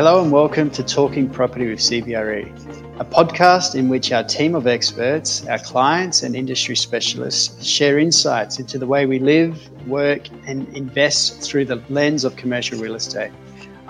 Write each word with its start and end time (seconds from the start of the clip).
Hello 0.00 0.22
and 0.22 0.32
welcome 0.32 0.70
to 0.70 0.82
Talking 0.82 1.28
Property 1.28 1.68
with 1.68 1.78
CBRE, 1.78 3.00
a 3.00 3.04
podcast 3.04 3.74
in 3.74 3.90
which 3.90 4.12
our 4.12 4.24
team 4.24 4.54
of 4.54 4.66
experts, 4.66 5.46
our 5.46 5.58
clients, 5.58 6.22
and 6.22 6.34
industry 6.34 6.74
specialists 6.74 7.62
share 7.62 7.98
insights 7.98 8.58
into 8.58 8.78
the 8.78 8.86
way 8.86 9.04
we 9.04 9.18
live, 9.18 9.60
work, 9.86 10.26
and 10.46 10.66
invest 10.74 11.42
through 11.42 11.66
the 11.66 11.82
lens 11.90 12.24
of 12.24 12.34
commercial 12.36 12.78
real 12.78 12.94
estate. 12.94 13.30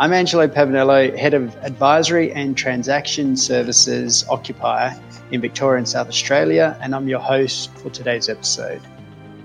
I'm 0.01 0.13
Angelo 0.13 0.49
Pavanello, 0.49 1.17
Head 1.17 1.33
of 1.33 1.55
Advisory 1.59 2.33
and 2.33 2.57
Transaction 2.57 3.37
Services 3.37 4.25
Occupier 4.29 5.01
in 5.31 5.41
Victoria 5.41 5.79
and 5.79 5.89
South 5.89 6.09
Australia, 6.09 6.77
and 6.83 6.93
I'm 6.93 7.07
your 7.07 7.21
host 7.21 7.73
for 7.79 7.89
today's 7.89 8.29
episode. 8.29 8.83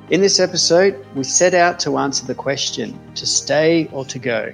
In 0.09 0.20
this 0.20 0.40
episode, 0.40 1.05
we 1.13 1.26
set 1.26 1.54
out 1.54 1.77
to 1.82 2.00
answer 2.00 2.26
the 2.26 2.34
question 2.34 3.00
to 3.13 3.27
stay 3.27 3.88
or 3.91 4.04
to 4.05 4.18
go. 4.18 4.52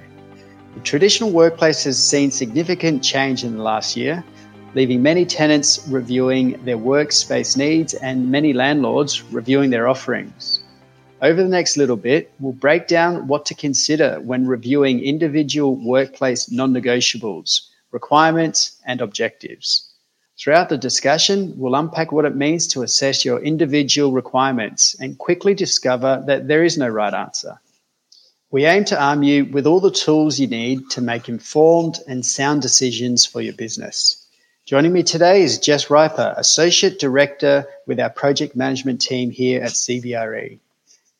The 0.74 0.80
traditional 0.80 1.30
workplace 1.30 1.84
has 1.84 2.02
seen 2.02 2.30
significant 2.30 3.02
change 3.02 3.44
in 3.44 3.56
the 3.56 3.62
last 3.62 3.94
year, 3.94 4.24
leaving 4.74 5.02
many 5.02 5.26
tenants 5.26 5.86
reviewing 5.86 6.64
their 6.64 6.78
workspace 6.78 7.58
needs 7.58 7.92
and 7.92 8.30
many 8.30 8.54
landlords 8.54 9.22
reviewing 9.24 9.68
their 9.68 9.86
offerings. 9.86 10.60
Over 11.20 11.42
the 11.42 11.48
next 11.48 11.76
little 11.76 11.98
bit, 11.98 12.32
we'll 12.40 12.54
break 12.54 12.88
down 12.88 13.28
what 13.28 13.44
to 13.46 13.54
consider 13.54 14.18
when 14.20 14.46
reviewing 14.46 15.04
individual 15.04 15.76
workplace 15.76 16.50
non 16.50 16.72
negotiables, 16.72 17.68
requirements, 17.90 18.80
and 18.86 19.02
objectives. 19.02 19.88
Throughout 20.38 20.70
the 20.70 20.78
discussion, 20.78 21.52
we'll 21.58 21.74
unpack 21.74 22.10
what 22.12 22.24
it 22.24 22.34
means 22.34 22.66
to 22.68 22.82
assess 22.82 23.24
your 23.26 23.40
individual 23.40 24.10
requirements 24.10 24.96
and 24.98 25.18
quickly 25.18 25.54
discover 25.54 26.24
that 26.26 26.48
there 26.48 26.64
is 26.64 26.78
no 26.78 26.88
right 26.88 27.12
answer. 27.12 27.60
We 28.52 28.66
aim 28.66 28.84
to 28.84 29.02
arm 29.02 29.22
you 29.22 29.46
with 29.46 29.66
all 29.66 29.80
the 29.80 29.90
tools 29.90 30.38
you 30.38 30.46
need 30.46 30.90
to 30.90 31.00
make 31.00 31.26
informed 31.26 32.00
and 32.06 32.24
sound 32.24 32.60
decisions 32.60 33.24
for 33.24 33.40
your 33.40 33.54
business. 33.54 34.26
Joining 34.66 34.92
me 34.92 35.02
today 35.02 35.42
is 35.42 35.58
Jess 35.58 35.88
Riper, 35.88 36.34
Associate 36.36 36.98
Director 36.98 37.66
with 37.86 37.98
our 37.98 38.10
project 38.10 38.54
management 38.54 39.00
team 39.00 39.30
here 39.30 39.62
at 39.62 39.70
CBRE. 39.70 40.58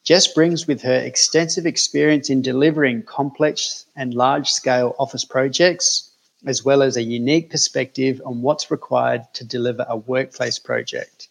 Jess 0.05 0.29
brings 0.29 0.67
with 0.67 0.83
her 0.83 0.93
extensive 0.93 1.65
experience 1.65 2.29
in 2.29 2.43
delivering 2.43 3.03
complex 3.05 3.87
and 3.97 4.13
large 4.13 4.51
scale 4.51 4.95
office 4.99 5.25
projects, 5.25 6.11
as 6.45 6.67
well 6.67 6.83
as 6.83 6.99
a 6.99 7.03
unique 7.03 7.49
perspective 7.49 8.21
on 8.27 8.43
what's 8.43 8.71
required 8.71 9.23
to 9.33 9.43
deliver 9.43 9.87
a 9.89 9.97
workplace 9.97 10.59
project. 10.59 11.29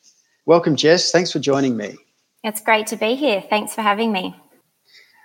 Welcome, 0.48 0.78
Jess. 0.78 1.12
Thanks 1.12 1.32
for 1.32 1.38
joining 1.38 1.78
me. 1.78 1.96
It's 2.44 2.62
great 2.62 2.88
to 2.88 2.96
be 2.96 3.14
here. 3.14 3.40
Thanks 3.48 3.76
for 3.76 3.84
having 3.84 4.12
me. 4.12 4.41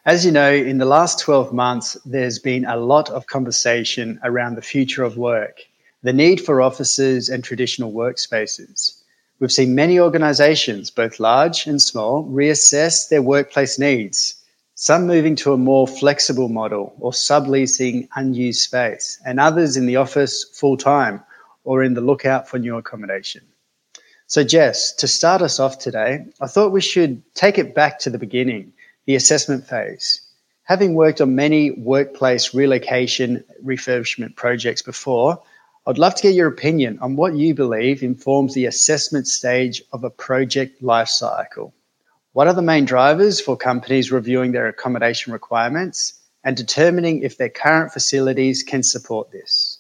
As 0.06 0.24
you 0.24 0.30
know, 0.30 0.52
in 0.52 0.78
the 0.78 0.84
last 0.84 1.18
12 1.18 1.52
months, 1.52 1.96
there's 2.06 2.38
been 2.38 2.64
a 2.64 2.76
lot 2.76 3.10
of 3.10 3.26
conversation 3.26 4.20
around 4.22 4.54
the 4.54 4.62
future 4.62 5.02
of 5.02 5.16
work, 5.16 5.62
the 6.04 6.12
need 6.12 6.40
for 6.40 6.62
offices 6.62 7.28
and 7.28 7.42
traditional 7.42 7.90
workspaces. 7.90 9.02
We've 9.40 9.50
seen 9.50 9.74
many 9.74 9.98
organizations, 9.98 10.92
both 10.92 11.18
large 11.18 11.66
and 11.66 11.82
small, 11.82 12.22
reassess 12.22 13.08
their 13.08 13.20
workplace 13.20 13.80
needs, 13.80 14.36
some 14.76 15.08
moving 15.08 15.34
to 15.36 15.52
a 15.52 15.58
more 15.58 15.88
flexible 15.88 16.50
model 16.50 16.94
or 17.00 17.10
subleasing 17.10 18.06
unused 18.14 18.60
space, 18.60 19.18
and 19.26 19.41
others 19.41 19.76
in 19.76 19.86
the 19.86 19.96
office 19.96 20.44
full 20.52 20.76
time 20.76 21.20
or 21.64 21.82
in 21.82 21.94
the 21.94 22.00
lookout 22.00 22.48
for 22.48 22.60
new 22.60 22.76
accommodation. 22.76 23.42
So, 24.28 24.44
Jess, 24.44 24.92
to 24.98 25.08
start 25.08 25.42
us 25.42 25.58
off 25.58 25.80
today, 25.80 26.26
I 26.41 26.46
thought 26.46 26.70
we 26.70 26.80
should 26.80 27.24
take 27.34 27.58
it 27.58 27.74
back 27.74 27.98
to 28.00 28.10
the 28.10 28.18
beginning 28.18 28.72
the 29.06 29.14
assessment 29.14 29.66
phase. 29.66 30.20
Having 30.64 30.94
worked 30.94 31.20
on 31.20 31.36
many 31.36 31.70
workplace 31.70 32.53
relocation 32.53 33.44
refurbishment 33.64 34.34
projects 34.34 34.82
before, 34.82 35.41
I'd 35.86 35.98
love 35.98 36.16
to 36.16 36.22
get 36.22 36.34
your 36.34 36.48
opinion 36.48 36.98
on 37.00 37.14
what 37.14 37.36
you 37.36 37.54
believe 37.54 38.03
informs 38.03 38.54
the 38.54 38.66
assessment 38.66 39.28
stage 39.28 39.81
of 39.92 40.03
a 40.03 40.10
project 40.10 40.82
life 40.82 41.08
cycle. 41.08 41.72
What 42.32 42.48
are 42.48 42.54
the 42.54 42.62
main 42.62 42.84
drivers 42.84 43.41
for 43.41 43.56
companies 43.56 44.10
reviewing 44.10 44.50
their 44.50 44.66
accommodation 44.66 45.32
requirements 45.32 46.20
and 46.42 46.56
determining 46.56 47.22
if 47.22 47.38
their 47.38 47.48
current 47.48 47.92
facilities 47.92 48.64
can 48.64 48.82
support 48.82 49.31
this? 49.31 49.75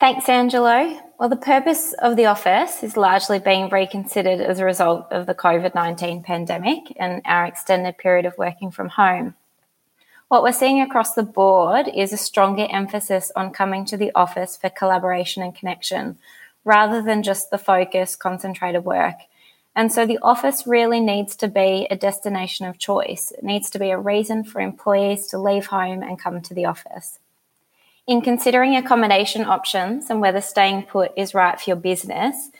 Thanks, 0.00 0.28
Angelo. 0.28 1.00
Well, 1.18 1.28
the 1.28 1.36
purpose 1.36 1.94
of 1.94 2.16
the 2.16 2.26
office 2.26 2.82
is 2.82 2.96
largely 2.96 3.38
being 3.38 3.68
reconsidered 3.68 4.40
as 4.40 4.58
a 4.58 4.64
result 4.64 5.06
of 5.12 5.26
the 5.26 5.34
COVID 5.34 5.74
19 5.74 6.22
pandemic 6.22 6.92
and 6.96 7.22
our 7.24 7.46
extended 7.46 7.96
period 7.96 8.26
of 8.26 8.36
working 8.36 8.70
from 8.70 8.88
home. 8.88 9.34
What 10.28 10.42
we're 10.42 10.52
seeing 10.52 10.80
across 10.80 11.14
the 11.14 11.22
board 11.22 11.88
is 11.94 12.12
a 12.12 12.16
stronger 12.16 12.66
emphasis 12.68 13.30
on 13.36 13.52
coming 13.52 13.84
to 13.86 13.96
the 13.96 14.10
office 14.14 14.56
for 14.56 14.68
collaboration 14.68 15.42
and 15.42 15.54
connection 15.54 16.18
rather 16.64 17.00
than 17.00 17.22
just 17.22 17.50
the 17.50 17.58
focus, 17.58 18.16
concentrated 18.16 18.84
work. 18.84 19.16
And 19.76 19.92
so 19.92 20.06
the 20.06 20.18
office 20.22 20.66
really 20.66 21.00
needs 21.00 21.36
to 21.36 21.48
be 21.48 21.86
a 21.90 21.96
destination 21.96 22.66
of 22.66 22.78
choice. 22.78 23.30
It 23.30 23.44
needs 23.44 23.70
to 23.70 23.78
be 23.78 23.90
a 23.90 23.98
reason 23.98 24.44
for 24.44 24.60
employees 24.60 25.26
to 25.28 25.38
leave 25.38 25.66
home 25.66 26.02
and 26.02 26.18
come 26.18 26.40
to 26.40 26.54
the 26.54 26.64
office. 26.64 27.18
In 28.06 28.20
considering 28.20 28.76
accommodation 28.76 29.46
options 29.46 30.10
and 30.10 30.20
whether 30.20 30.42
staying 30.42 30.82
put 30.82 31.12
is 31.16 31.32
right 31.32 31.58
for 31.58 31.70
your 31.70 31.76
business, 31.76 32.50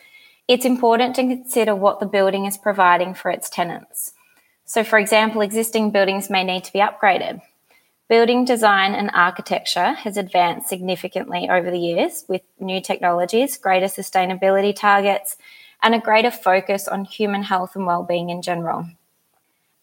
it's 0.49 0.65
important 0.65 1.15
to 1.17 1.23
consider 1.23 1.75
what 1.75 2.01
the 2.01 2.07
building 2.07 2.47
is 2.47 2.57
providing 2.57 3.13
for 3.13 3.31
its 3.31 3.51
tenants. 3.51 4.13
So, 4.65 4.83
for 4.83 4.99
example, 4.99 5.43
existing 5.43 5.91
buildings 5.91 6.31
may 6.31 6.45
need 6.45 6.65
to 6.65 6.73
be 6.73 6.79
upgraded. 6.79 7.43
Building 8.09 8.47
design 8.47 8.95
and 8.95 9.11
architecture 9.13 9.93
has 9.93 10.17
advanced 10.17 10.69
significantly 10.69 11.49
over 11.51 11.71
the 11.71 11.79
years 11.79 12.25
with 12.27 12.41
new 12.59 12.81
technologies, 12.81 13.59
greater 13.59 13.87
sustainability 13.87 14.75
targets, 14.75 15.37
and 15.83 15.95
a 15.95 16.01
greater 16.01 16.31
focus 16.31 16.89
on 16.89 17.05
human 17.05 17.43
health 17.43 17.77
and 17.77 17.85
well-being 17.85 18.31
in 18.31 18.41
general. 18.41 18.87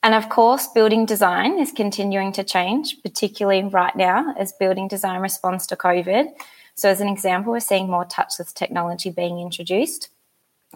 And 0.03 0.15
of 0.15 0.29
course, 0.29 0.67
building 0.67 1.05
design 1.05 1.59
is 1.59 1.71
continuing 1.71 2.31
to 2.33 2.43
change, 2.43 3.01
particularly 3.03 3.63
right 3.63 3.95
now 3.95 4.33
as 4.37 4.51
building 4.51 4.87
design 4.87 5.21
responds 5.21 5.67
to 5.67 5.75
COVID. 5.75 6.29
So, 6.73 6.89
as 6.89 7.01
an 7.01 7.07
example, 7.07 7.51
we're 7.51 7.59
seeing 7.59 7.89
more 7.89 8.05
touchless 8.05 8.53
technology 8.53 9.11
being 9.11 9.39
introduced. 9.39 10.09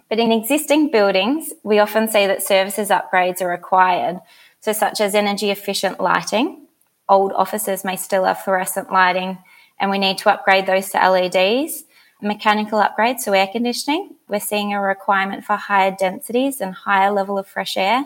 But 0.10 0.20
in 0.20 0.32
existing 0.32 0.92
buildings, 0.92 1.54
we 1.64 1.80
often 1.80 2.08
see 2.08 2.28
that 2.28 2.44
services 2.44 2.90
upgrades 2.90 3.42
are 3.42 3.48
required, 3.48 4.20
so 4.60 4.74
such 4.74 5.02
as 5.02 5.16
energy 5.16 5.50
efficient 5.50 6.00
lighting. 6.00 6.68
Old 7.10 7.32
offices 7.34 7.84
may 7.84 7.96
still 7.96 8.26
have 8.26 8.42
fluorescent 8.42 8.92
lighting, 8.92 9.40
and 9.80 9.90
we 9.90 9.98
need 9.98 10.20
to 10.20 10.32
upgrade 10.32 10.68
those 10.68 10.90
to 10.90 11.10
LEDs. 11.10 11.86
Mechanical 12.22 12.80
upgrades, 12.80 13.22
so 13.22 13.34
air 13.34 13.48
conditioning, 13.48 14.16
we're 14.28 14.40
seeing 14.40 14.74
a 14.74 14.82
requirement 14.82 15.44
for 15.44 15.56
higher 15.56 15.96
densities 15.98 16.62
and 16.62 16.74
higher 16.74 17.12
level 17.12 17.38
of 17.38 17.48
fresh 17.48 17.78
air 17.78 18.06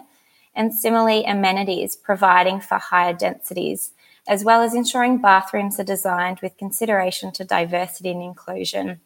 and 0.60 0.74
similarly 0.74 1.24
amenities 1.24 1.96
providing 1.96 2.60
for 2.60 2.78
higher 2.78 3.14
densities, 3.14 3.94
as 4.28 4.44
well 4.44 4.62
as 4.62 4.76
ensuring 4.76 5.18
bathrooms 5.18 5.80
are 5.80 5.86
designed 5.86 6.42
with 6.42 6.58
consideration 6.58 7.32
to 7.32 7.46
diversity 7.46 8.12
and 8.12 8.22
inclusion. 8.22 9.00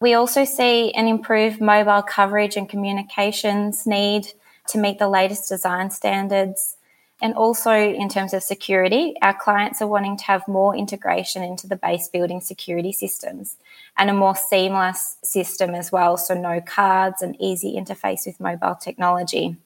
We 0.00 0.14
also 0.14 0.44
see 0.44 0.92
an 0.94 1.06
improved 1.06 1.60
mobile 1.60 2.02
coverage 2.02 2.56
and 2.56 2.68
communications 2.68 3.86
need 3.86 4.32
to 4.66 4.78
meet 4.78 4.98
the 4.98 5.08
latest 5.08 5.48
design 5.48 5.92
standards. 5.92 6.76
And 7.22 7.34
also, 7.34 7.70
in 7.72 8.08
terms 8.08 8.34
of 8.34 8.42
security, 8.42 9.14
our 9.22 9.32
clients 9.32 9.80
are 9.80 9.86
wanting 9.86 10.16
to 10.16 10.24
have 10.24 10.48
more 10.48 10.74
integration 10.74 11.44
into 11.44 11.68
the 11.68 11.76
base 11.76 12.08
building 12.08 12.40
security 12.40 12.90
systems 12.90 13.58
and 13.96 14.10
a 14.10 14.12
more 14.12 14.34
seamless 14.34 15.18
system 15.22 15.72
as 15.76 15.92
well. 15.92 16.16
So, 16.16 16.34
no 16.34 16.60
cards 16.60 17.22
and 17.22 17.36
easy 17.40 17.76
interface 17.76 18.26
with 18.26 18.40
mobile 18.40 18.74
technology. 18.74 19.56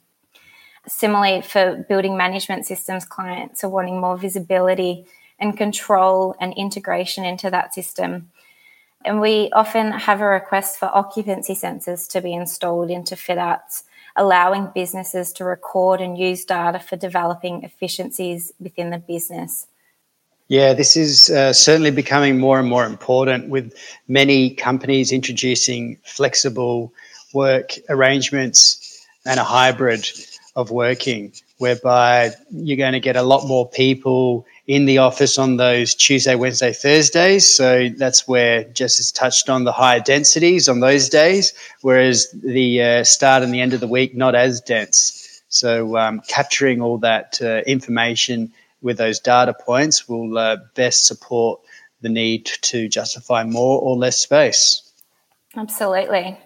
Similarly, 0.88 1.42
for 1.42 1.84
building 1.88 2.16
management 2.16 2.66
systems 2.66 3.04
clients 3.04 3.62
are 3.62 3.68
wanting 3.68 4.00
more 4.00 4.16
visibility 4.16 5.06
and 5.38 5.56
control 5.56 6.34
and 6.40 6.52
integration 6.54 7.24
into 7.24 7.50
that 7.50 7.74
system. 7.74 8.30
And 9.04 9.20
we 9.20 9.50
often 9.52 9.92
have 9.92 10.20
a 10.20 10.26
request 10.26 10.78
for 10.78 10.86
occupancy 10.86 11.54
sensors 11.54 12.10
to 12.10 12.20
be 12.20 12.34
installed 12.34 12.90
into 12.90 13.14
fit 13.14 13.38
outs, 13.38 13.84
allowing 14.16 14.70
businesses 14.74 15.32
to 15.34 15.44
record 15.44 16.00
and 16.00 16.18
use 16.18 16.44
data 16.44 16.80
for 16.80 16.96
developing 16.96 17.62
efficiencies 17.62 18.52
within 18.58 18.90
the 18.90 18.98
business. 18.98 19.66
Yeah, 20.48 20.72
this 20.72 20.96
is 20.96 21.30
uh, 21.30 21.52
certainly 21.52 21.90
becoming 21.90 22.38
more 22.38 22.58
and 22.58 22.68
more 22.68 22.86
important 22.86 23.50
with 23.50 23.72
many 24.08 24.54
companies 24.54 25.12
introducing 25.12 25.98
flexible 26.04 26.92
work 27.34 27.74
arrangements 27.90 29.06
and 29.26 29.38
a 29.38 29.44
hybrid 29.44 30.10
of 30.58 30.72
working, 30.72 31.32
whereby 31.58 32.32
you're 32.50 32.76
going 32.76 32.92
to 32.92 33.00
get 33.00 33.14
a 33.14 33.22
lot 33.22 33.46
more 33.46 33.68
people 33.68 34.44
in 34.66 34.86
the 34.86 34.98
office 34.98 35.38
on 35.38 35.56
those 35.56 35.94
Tuesday, 35.94 36.34
Wednesday, 36.34 36.72
Thursdays. 36.72 37.54
So 37.54 37.88
that's 37.96 38.26
where 38.26 38.64
Jess 38.64 38.96
has 38.96 39.12
touched 39.12 39.48
on 39.48 39.62
the 39.62 39.70
higher 39.70 40.00
densities 40.00 40.68
on 40.68 40.80
those 40.80 41.08
days, 41.08 41.54
whereas 41.82 42.26
the 42.32 42.82
uh, 42.82 43.04
start 43.04 43.44
and 43.44 43.54
the 43.54 43.60
end 43.60 43.72
of 43.72 43.78
the 43.78 43.86
week, 43.86 44.16
not 44.16 44.34
as 44.34 44.60
dense. 44.60 45.42
So 45.48 45.96
um, 45.96 46.22
capturing 46.26 46.82
all 46.82 46.98
that 46.98 47.38
uh, 47.40 47.62
information 47.64 48.52
with 48.82 48.98
those 48.98 49.20
data 49.20 49.54
points 49.54 50.08
will 50.08 50.36
uh, 50.36 50.56
best 50.74 51.06
support 51.06 51.60
the 52.00 52.08
need 52.08 52.46
to 52.62 52.88
justify 52.88 53.44
more 53.44 53.80
or 53.80 53.96
less 53.96 54.18
space. 54.18 54.92
Absolutely. 55.56 56.36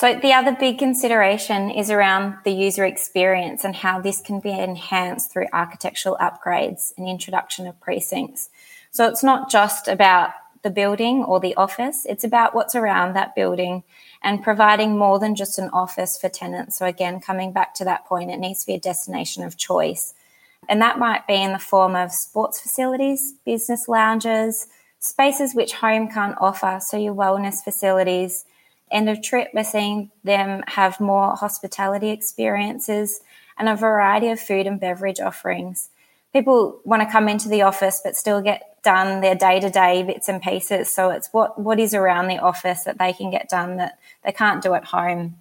So, 0.00 0.14
the 0.14 0.32
other 0.32 0.56
big 0.58 0.78
consideration 0.78 1.70
is 1.70 1.90
around 1.90 2.36
the 2.44 2.52
user 2.52 2.86
experience 2.86 3.64
and 3.64 3.76
how 3.76 4.00
this 4.00 4.22
can 4.22 4.40
be 4.40 4.50
enhanced 4.50 5.30
through 5.30 5.48
architectural 5.52 6.16
upgrades 6.18 6.94
and 6.96 7.06
introduction 7.06 7.66
of 7.66 7.78
precincts. 7.80 8.48
So, 8.90 9.06
it's 9.06 9.22
not 9.22 9.50
just 9.50 9.88
about 9.88 10.30
the 10.62 10.70
building 10.70 11.22
or 11.22 11.38
the 11.38 11.54
office, 11.54 12.06
it's 12.08 12.24
about 12.24 12.54
what's 12.54 12.74
around 12.74 13.12
that 13.12 13.34
building 13.34 13.82
and 14.22 14.42
providing 14.42 14.96
more 14.96 15.18
than 15.18 15.34
just 15.34 15.58
an 15.58 15.68
office 15.70 16.18
for 16.18 16.30
tenants. 16.30 16.78
So, 16.78 16.86
again, 16.86 17.20
coming 17.20 17.52
back 17.52 17.74
to 17.74 17.84
that 17.84 18.06
point, 18.06 18.30
it 18.30 18.38
needs 18.38 18.60
to 18.60 18.68
be 18.68 18.76
a 18.76 18.80
destination 18.80 19.42
of 19.44 19.58
choice. 19.58 20.14
And 20.66 20.80
that 20.80 20.98
might 20.98 21.26
be 21.26 21.34
in 21.34 21.52
the 21.52 21.58
form 21.58 21.94
of 21.94 22.10
sports 22.10 22.58
facilities, 22.58 23.34
business 23.44 23.86
lounges, 23.86 24.66
spaces 24.98 25.54
which 25.54 25.74
home 25.74 26.08
can't 26.08 26.38
offer. 26.40 26.78
So, 26.80 26.96
your 26.96 27.14
wellness 27.14 27.62
facilities. 27.62 28.46
End 28.90 29.08
of 29.08 29.22
trip, 29.22 29.48
we're 29.54 29.64
seeing 29.64 30.10
them 30.24 30.62
have 30.66 31.00
more 31.00 31.36
hospitality 31.36 32.10
experiences 32.10 33.20
and 33.58 33.68
a 33.68 33.76
variety 33.76 34.28
of 34.28 34.40
food 34.40 34.66
and 34.66 34.80
beverage 34.80 35.20
offerings. 35.20 35.90
People 36.32 36.80
want 36.84 37.02
to 37.02 37.10
come 37.10 37.28
into 37.28 37.48
the 37.48 37.62
office 37.62 38.00
but 38.02 38.16
still 38.16 38.40
get 38.40 38.82
done 38.82 39.20
their 39.20 39.34
day 39.34 39.60
to 39.60 39.70
day 39.70 40.02
bits 40.02 40.28
and 40.28 40.42
pieces. 40.42 40.92
So 40.92 41.10
it's 41.10 41.28
what, 41.32 41.58
what 41.58 41.78
is 41.78 41.94
around 41.94 42.28
the 42.28 42.38
office 42.38 42.84
that 42.84 42.98
they 42.98 43.12
can 43.12 43.30
get 43.30 43.48
done 43.48 43.76
that 43.76 43.98
they 44.24 44.32
can't 44.32 44.62
do 44.62 44.74
at 44.74 44.86
home. 44.86 45.36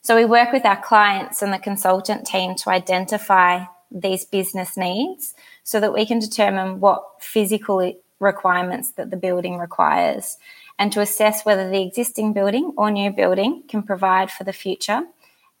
So 0.00 0.16
we 0.16 0.24
work 0.24 0.52
with 0.52 0.64
our 0.64 0.80
clients 0.80 1.42
and 1.42 1.52
the 1.52 1.58
consultant 1.58 2.26
team 2.26 2.54
to 2.56 2.70
identify 2.70 3.64
these 3.90 4.24
business 4.24 4.76
needs 4.76 5.34
so 5.62 5.80
that 5.80 5.92
we 5.92 6.06
can 6.06 6.18
determine 6.18 6.80
what 6.80 7.02
physical 7.20 7.92
requirements 8.18 8.92
that 8.92 9.10
the 9.10 9.16
building 9.16 9.58
requires 9.58 10.38
and 10.78 10.92
to 10.92 11.00
assess 11.00 11.44
whether 11.44 11.68
the 11.68 11.82
existing 11.82 12.32
building 12.32 12.72
or 12.76 12.90
new 12.90 13.10
building 13.10 13.62
can 13.68 13.82
provide 13.82 14.30
for 14.30 14.44
the 14.44 14.52
future, 14.52 15.02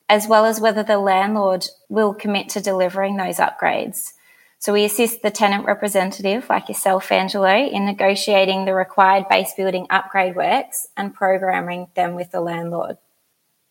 as 0.08 0.28
well 0.28 0.44
as 0.44 0.60
whether 0.60 0.82
the 0.82 0.98
landlord 0.98 1.66
will 1.88 2.14
commit 2.14 2.48
to 2.50 2.60
delivering 2.60 3.16
those 3.16 3.38
upgrades. 3.38 4.12
So 4.58 4.72
we 4.72 4.84
assist 4.84 5.22
the 5.22 5.30
tenant 5.30 5.66
representative, 5.66 6.48
like 6.48 6.68
yourself, 6.68 7.12
Angelo, 7.12 7.54
in 7.54 7.84
negotiating 7.84 8.64
the 8.64 8.74
required 8.74 9.28
base 9.28 9.52
building 9.56 9.86
upgrade 9.90 10.34
works 10.34 10.88
and 10.96 11.14
programming 11.14 11.88
them 11.94 12.14
with 12.14 12.30
the 12.30 12.40
landlord. 12.40 12.96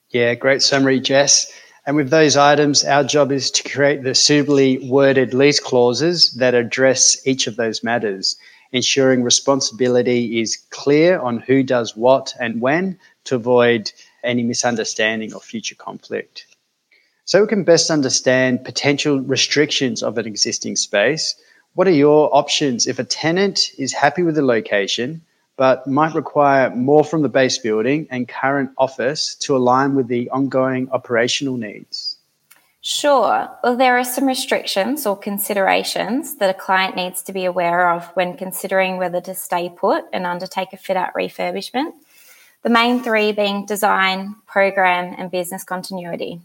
Yeah, 0.10 0.36
great 0.36 0.62
summary, 0.62 1.00
Jess. 1.00 1.52
And 1.88 1.96
with 1.96 2.10
those 2.10 2.38
items, 2.38 2.84
our 2.84 3.04
job 3.04 3.32
is 3.32 3.52
to 3.52 3.70
create 3.70 4.04
the 4.04 4.16
suitably 4.16 4.90
worded 4.90 5.34
lease 5.34 5.60
clauses 5.60 6.34
that 6.34 6.56
address 6.56 7.18
each 7.28 7.48
of 7.48 7.56
those 7.56 7.84
matters 7.84 8.38
ensuring 8.76 9.24
responsibility 9.24 10.42
is 10.42 10.58
clear 10.70 11.18
on 11.20 11.40
who 11.40 11.64
does 11.64 11.96
what 11.96 12.36
and 12.42 12.60
when 12.60 13.00
to 13.24 13.36
avoid 13.36 13.90
any 14.22 14.44
misunderstanding 14.44 15.34
or 15.34 15.40
future 15.40 15.76
conflict. 15.76 16.46
So 17.24 17.42
we 17.42 17.48
can 17.48 17.64
best 17.64 17.90
understand 17.90 18.66
potential 18.66 19.22
restrictions 19.22 20.04
of 20.04 20.18
an 20.18 20.28
existing 20.28 20.76
space. 20.76 21.36
What 21.76 21.88
are 21.88 22.02
your 22.06 22.30
options 22.36 22.86
if 22.86 23.00
a 23.00 23.06
tenant 23.06 23.72
is 23.78 23.94
happy 23.94 24.24
with 24.24 24.36
the 24.36 24.46
location 24.46 25.22
but 25.56 25.88
might 25.88 26.14
require 26.14 26.70
more 26.76 27.06
from 27.06 27.22
the 27.22 27.30
base 27.30 27.58
building 27.58 28.08
and 28.12 28.28
current 28.28 28.72
office 28.78 29.36
to 29.36 29.56
align 29.56 29.96
with 29.96 30.10
the 30.10 30.30
ongoing 30.32 30.90
operational 30.92 31.56
needs? 31.56 32.15
Sure. 32.88 33.50
Well, 33.64 33.78
there 33.78 33.98
are 33.98 34.04
some 34.04 34.28
restrictions 34.28 35.08
or 35.08 35.18
considerations 35.18 36.36
that 36.36 36.52
a 36.52 36.60
client 36.60 36.96
needs 36.96 37.24
to 37.24 37.34
be 37.34 37.46
aware 37.46 37.90
of 37.90 38.06
when 38.14 38.38
considering 38.38 38.98
whether 38.98 39.20
to 39.22 39.34
stay 39.34 39.70
put 39.76 40.06
and 40.14 40.24
undertake 40.24 40.72
a 40.72 40.78
fit 40.78 40.96
out 40.96 41.16
refurbishment. 41.16 41.94
The 42.62 42.70
main 42.70 43.02
three 43.02 43.32
being 43.32 43.66
design, 43.66 44.36
program, 44.46 45.16
and 45.18 45.32
business 45.32 45.64
continuity. 45.64 46.42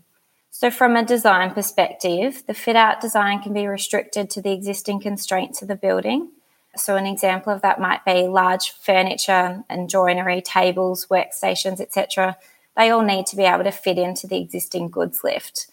So, 0.50 0.70
from 0.70 0.96
a 0.96 1.04
design 1.04 1.50
perspective, 1.50 2.42
the 2.46 2.54
fit 2.54 2.74
out 2.74 3.02
design 3.02 3.42
can 3.42 3.52
be 3.52 3.66
restricted 3.66 4.30
to 4.30 4.40
the 4.40 4.52
existing 4.52 5.00
constraints 5.00 5.60
of 5.60 5.68
the 5.68 5.76
building. 5.76 6.30
So, 6.74 6.96
an 6.96 7.04
example 7.04 7.52
of 7.52 7.60
that 7.60 7.82
might 7.82 8.02
be 8.06 8.28
large 8.28 8.70
furniture 8.70 9.62
and 9.68 9.90
joinery, 9.90 10.40
tables, 10.40 11.06
workstations, 11.10 11.82
etc. 11.82 12.38
They 12.78 12.88
all 12.88 13.02
need 13.02 13.26
to 13.26 13.36
be 13.36 13.44
able 13.44 13.64
to 13.64 13.70
fit 13.70 13.98
into 13.98 14.26
the 14.26 14.40
existing 14.40 14.88
goods 14.88 15.22
lift. 15.22 15.66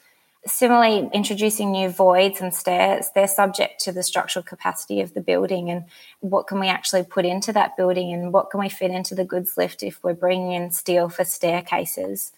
Similarly, 0.48 1.10
introducing 1.14 1.72
new 1.72 1.90
voids 1.90 2.40
and 2.40 2.54
stairs, 2.54 3.10
they're 3.14 3.28
subject 3.28 3.82
to 3.82 3.92
the 3.92 4.02
structural 4.02 4.44
capacity 4.44 5.02
of 5.02 5.14
the 5.14 5.20
building 5.20 5.70
and 5.70 5.84
what 6.22 6.48
can 6.48 6.60
we 6.60 6.70
actually 6.70 7.04
put 7.04 7.26
into 7.26 7.52
that 7.52 7.76
building 7.76 8.14
and 8.14 8.32
what 8.32 8.50
can 8.50 8.62
we 8.62 8.70
fit 8.70 8.92
into 8.92 9.14
the 9.14 9.26
goods 9.26 9.58
lift 9.58 9.84
if 9.84 10.02
we're 10.04 10.14
bringing 10.14 10.54
in 10.54 10.72
steel 10.72 11.10
for 11.10 11.26
staircases. 11.26 12.32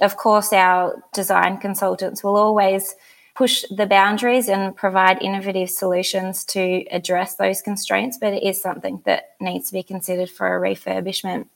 Of 0.00 0.16
course, 0.16 0.52
our 0.52 1.02
design 1.12 1.58
consultants 1.58 2.22
will 2.22 2.36
always 2.36 2.94
push 3.34 3.64
the 3.70 3.86
boundaries 3.86 4.48
and 4.48 4.76
provide 4.76 5.20
innovative 5.20 5.70
solutions 5.70 6.44
to 6.44 6.84
address 6.90 7.34
those 7.34 7.62
constraints, 7.62 8.16
but 8.18 8.32
it 8.32 8.44
is 8.44 8.62
something 8.62 9.02
that 9.06 9.30
needs 9.40 9.68
to 9.68 9.72
be 9.72 9.82
considered 9.82 10.30
for 10.30 10.56
a 10.56 10.60
refurbishment. 10.60 11.46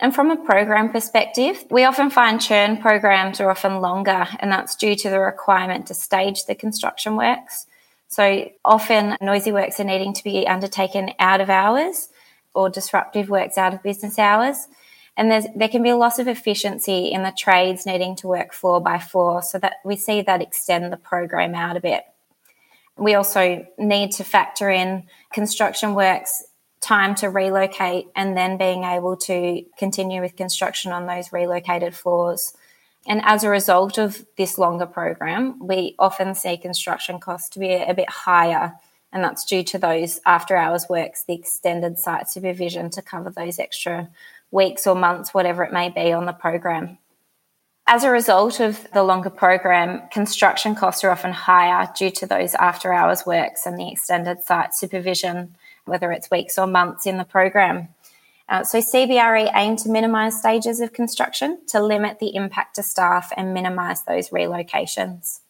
And 0.00 0.14
from 0.14 0.30
a 0.30 0.36
program 0.36 0.90
perspective, 0.90 1.64
we 1.70 1.84
often 1.84 2.08
find 2.10 2.40
churn 2.40 2.76
programs 2.76 3.40
are 3.40 3.50
often 3.50 3.80
longer, 3.80 4.28
and 4.38 4.50
that's 4.50 4.76
due 4.76 4.94
to 4.94 5.10
the 5.10 5.18
requirement 5.18 5.86
to 5.86 5.94
stage 5.94 6.44
the 6.44 6.54
construction 6.54 7.16
works. 7.16 7.66
So 8.06 8.48
often 8.64 9.16
noisy 9.20 9.50
works 9.50 9.80
are 9.80 9.84
needing 9.84 10.14
to 10.14 10.24
be 10.24 10.46
undertaken 10.46 11.10
out 11.18 11.40
of 11.40 11.50
hours 11.50 12.08
or 12.54 12.70
disruptive 12.70 13.28
works 13.28 13.58
out 13.58 13.74
of 13.74 13.82
business 13.82 14.18
hours. 14.18 14.68
And 15.16 15.32
there 15.56 15.68
can 15.68 15.82
be 15.82 15.90
a 15.90 15.96
loss 15.96 16.20
of 16.20 16.28
efficiency 16.28 17.06
in 17.08 17.24
the 17.24 17.34
trades 17.36 17.84
needing 17.84 18.14
to 18.16 18.28
work 18.28 18.52
four 18.52 18.80
by 18.80 19.00
four, 19.00 19.42
so 19.42 19.58
that 19.58 19.74
we 19.84 19.96
see 19.96 20.22
that 20.22 20.40
extend 20.40 20.92
the 20.92 20.96
program 20.96 21.56
out 21.56 21.76
a 21.76 21.80
bit. 21.80 22.04
We 22.96 23.14
also 23.14 23.66
need 23.78 24.12
to 24.12 24.24
factor 24.24 24.70
in 24.70 25.08
construction 25.32 25.94
works 25.94 26.44
time 26.80 27.14
to 27.16 27.28
relocate 27.28 28.06
and 28.14 28.36
then 28.36 28.56
being 28.56 28.84
able 28.84 29.16
to 29.16 29.64
continue 29.78 30.20
with 30.20 30.36
construction 30.36 30.92
on 30.92 31.06
those 31.06 31.32
relocated 31.32 31.94
floors. 31.94 32.54
And 33.06 33.20
as 33.24 33.42
a 33.42 33.50
result 33.50 33.98
of 33.98 34.24
this 34.36 34.58
longer 34.58 34.86
program, 34.86 35.58
we 35.66 35.94
often 35.98 36.34
see 36.34 36.56
construction 36.56 37.18
costs 37.20 37.48
to 37.50 37.58
be 37.58 37.72
a 37.72 37.94
bit 37.94 38.10
higher. 38.10 38.74
And 39.12 39.24
that's 39.24 39.44
due 39.44 39.64
to 39.64 39.78
those 39.78 40.20
after 40.26 40.56
hours 40.56 40.86
works, 40.88 41.24
the 41.24 41.34
extended 41.34 41.98
site 41.98 42.28
supervision 42.28 42.90
to 42.90 43.02
cover 43.02 43.30
those 43.30 43.58
extra 43.58 44.10
weeks 44.50 44.86
or 44.86 44.94
months, 44.94 45.32
whatever 45.32 45.62
it 45.64 45.72
may 45.72 45.88
be 45.88 46.12
on 46.12 46.26
the 46.26 46.32
program. 46.32 46.98
As 47.86 48.04
a 48.04 48.10
result 48.10 48.60
of 48.60 48.86
the 48.92 49.02
longer 49.02 49.30
program, 49.30 50.02
construction 50.12 50.74
costs 50.74 51.02
are 51.04 51.10
often 51.10 51.32
higher 51.32 51.88
due 51.96 52.10
to 52.10 52.26
those 52.26 52.54
after 52.54 52.92
hours 52.92 53.24
works 53.24 53.64
and 53.64 53.78
the 53.78 53.90
extended 53.90 54.42
site 54.42 54.74
supervision 54.74 55.56
whether 55.88 56.12
it's 56.12 56.30
weeks 56.30 56.58
or 56.58 56.66
months 56.66 57.06
in 57.06 57.18
the 57.18 57.24
program. 57.24 57.88
Uh, 58.48 58.64
so 58.64 58.78
CBRE 58.78 59.50
aim 59.54 59.76
to 59.76 59.90
minimise 59.90 60.38
stages 60.38 60.80
of 60.80 60.92
construction 60.92 61.58
to 61.68 61.82
limit 61.82 62.18
the 62.18 62.34
impact 62.34 62.76
to 62.76 62.82
staff 62.82 63.30
and 63.36 63.52
minimise 63.52 64.02
those 64.04 64.30
relocations. 64.30 65.40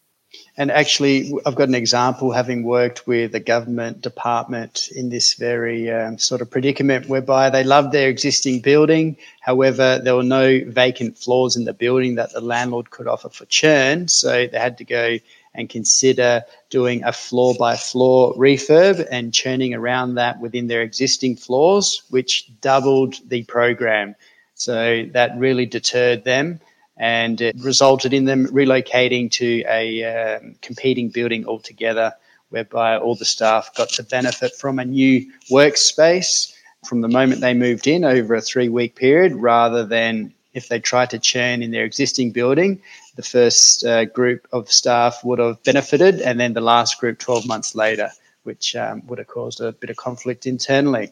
And 0.57 0.71
actually, 0.71 1.33
I've 1.47 1.54
got 1.54 1.68
an 1.68 1.75
example 1.75 2.33
having 2.33 2.64
worked 2.64 3.07
with 3.07 3.35
a 3.35 3.40
government 3.40 4.02
department 4.02 4.88
in 4.95 5.09
this 5.09 5.35
very 5.35 5.90
um, 5.90 6.18
sort 6.18 6.42
of 6.42 6.50
predicament 6.50 7.09
whereby 7.09 7.49
they 7.49 7.64
loved 7.64 7.92
their 7.92 8.09
existing 8.09 8.61
building. 8.61 9.16
However, 9.40 10.00
there 10.02 10.16
were 10.16 10.23
no 10.23 10.61
vacant 10.66 11.16
floors 11.16 11.57
in 11.57 11.64
the 11.64 11.73
building 11.73 12.16
that 12.16 12.33
the 12.33 12.40
landlord 12.40 12.90
could 12.90 13.07
offer 13.07 13.30
for 13.30 13.47
churn. 13.47 14.09
So 14.09 14.49
they 14.49 14.59
had 14.59 14.76
to 14.78 14.85
go 14.85 15.18
and 15.59 15.69
consider 15.69 16.45
doing 16.71 17.03
a 17.05 17.12
floor 17.12 17.55
by 17.59 17.77
floor 17.77 18.33
refurb 18.35 19.07
and 19.11 19.35
churning 19.35 19.75
around 19.75 20.15
that 20.15 20.41
within 20.41 20.69
their 20.69 20.83
existing 20.83 21.37
floors, 21.37 22.03
which 22.11 22.49
doubled 22.61 23.17
the 23.29 23.43
program. 23.45 24.15
So 24.55 25.05
that 25.12 25.37
really 25.37 25.67
deterred 25.67 26.25
them 26.25 26.61
and 26.97 27.41
it 27.41 27.57
resulted 27.59 28.12
in 28.15 28.25
them 28.25 28.47
relocating 28.47 29.31
to 29.33 29.65
a 29.69 30.05
um, 30.05 30.55
competing 30.62 31.11
building 31.11 31.47
altogether, 31.47 32.15
whereby 32.50 32.97
all 32.97 33.15
the 33.15 33.25
staff 33.25 33.75
got 33.77 33.88
to 33.91 34.03
benefit 34.03 34.55
from 34.55 34.79
a 34.79 34.85
new 34.85 35.31
workspace 35.50 36.53
from 36.85 37.00
the 37.00 37.09
moment 37.09 37.41
they 37.41 37.55
moved 37.55 37.87
in 37.87 38.05
over 38.05 38.35
a 38.35 38.41
three 38.41 38.69
week 38.69 38.95
period 38.95 39.35
rather 39.35 39.85
than 39.85 40.33
if 40.55 40.69
they 40.69 40.81
tried 40.81 41.11
to 41.11 41.19
churn 41.19 41.62
in 41.62 41.71
their 41.71 41.85
existing 41.85 42.33
building, 42.33 42.81
the 43.19 43.23
first 43.25 43.85
uh, 43.85 44.05
group 44.05 44.47
of 44.53 44.71
staff 44.71 45.25
would 45.25 45.41
have 45.41 45.61
benefited, 45.65 46.21
and 46.21 46.39
then 46.39 46.53
the 46.53 46.61
last 46.61 47.01
group 47.01 47.19
12 47.19 47.49
months 47.49 47.75
later, 47.75 48.13
which 48.45 48.77
um, 48.77 49.05
would 49.09 49.19
have 49.19 49.27
caused 49.27 49.61
a 49.61 49.73
bit 49.73 49.91
of 49.91 49.97
conflict 49.97 50.47
internally. 50.47 51.11